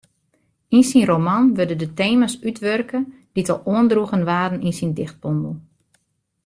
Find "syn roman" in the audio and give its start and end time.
0.91-1.43